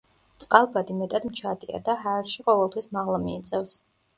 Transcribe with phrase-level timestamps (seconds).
[0.43, 3.79] წყალბადი მეტად მჩატეა და ჰაერში ყოველთვის მაღლა მიიწევს.